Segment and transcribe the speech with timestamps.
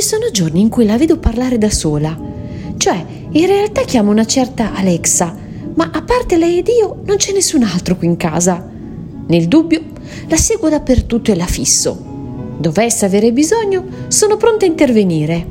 [0.00, 2.18] sono giorni in cui la vedo parlare da sola.
[2.76, 5.34] Cioè, in realtà chiamo una certa Alexa,
[5.74, 8.66] ma a parte lei ed io non c'è nessun altro qui in casa.
[9.26, 9.82] Nel dubbio,
[10.28, 12.14] la seguo dappertutto e la fisso.
[12.58, 15.46] Dovesse avere bisogno, sono pronta a intervenire.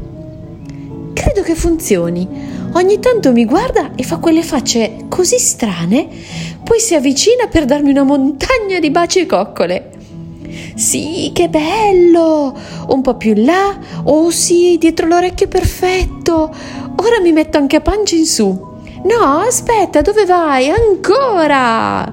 [1.13, 2.27] Credo che funzioni.
[2.73, 6.07] Ogni tanto mi guarda e fa quelle facce così strane,
[6.63, 9.91] poi si avvicina per darmi una montagna di baci e coccole.
[10.75, 12.55] Sì, che bello!
[12.87, 13.77] Un po' più in là.
[14.03, 16.53] Oh sì, dietro l'orecchio perfetto.
[16.97, 18.73] Ora mi metto anche a pancia in su.
[19.03, 20.69] No, aspetta, dove vai?
[20.69, 22.11] Ancora!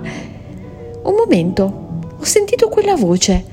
[1.02, 1.80] Un momento.
[2.18, 3.44] Ho sentito quella voce.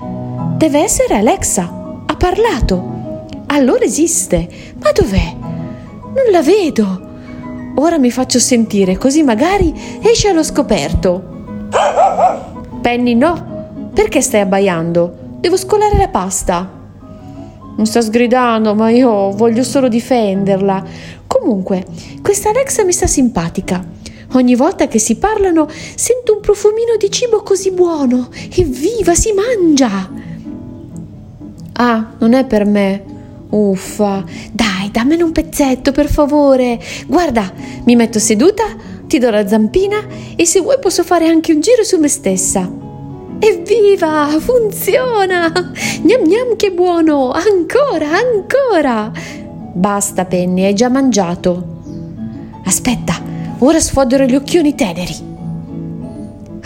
[0.58, 2.04] Deve essere Alexa.
[2.06, 3.26] Ha parlato.
[3.48, 4.48] Allora esiste.
[4.82, 5.36] Ma dov'è?
[5.40, 7.08] Non la vedo.
[7.76, 11.24] Ora mi faccio sentire, così magari esce allo scoperto.
[12.82, 13.49] Penny, no,
[14.00, 15.14] perché stai abbaiando?
[15.42, 16.72] Devo scolare la pasta.
[17.76, 20.86] Non sta sgridando, ma io voglio solo difenderla.
[21.28, 21.86] Comunque,
[22.22, 23.86] questa Alexa mi sta simpatica.
[24.36, 28.30] Ogni volta che si parlano sento un profumino di cibo così buono.
[28.56, 30.10] Evviva, si mangia!
[31.74, 33.04] Ah, non è per me.
[33.50, 34.24] Uffa.
[34.50, 36.80] Dai, dammene un pezzetto, per favore.
[37.06, 37.52] Guarda,
[37.84, 38.64] mi metto seduta,
[39.08, 39.98] ti do la zampina
[40.38, 42.88] e se vuoi posso fare anche un giro su me stessa.
[43.40, 44.28] Evviva!
[44.40, 45.52] Funziona!
[46.02, 47.32] Gnam gnam che buono!
[47.32, 49.12] Ancora, ancora!
[49.74, 51.78] Basta, Penny, hai già mangiato.
[52.66, 53.22] Aspetta,
[53.60, 55.16] ora sfodero gli occhioni teneri.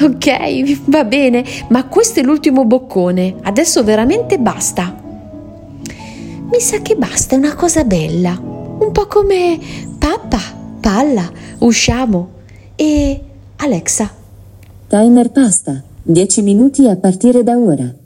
[0.01, 3.35] Ok, va bene, ma questo è l'ultimo boccone.
[3.43, 5.01] Adesso veramente basta.
[6.51, 8.37] Mi sa che basta, è una cosa bella.
[8.39, 9.59] Un po' come
[9.97, 10.39] pappa,
[10.79, 12.29] palla, usciamo.
[12.75, 13.21] E
[13.57, 14.11] Alexa.
[14.87, 15.83] Timer pasta.
[16.05, 18.02] 10 minuti a partire da ora.